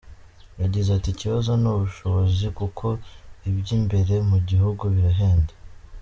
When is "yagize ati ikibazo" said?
0.61-1.51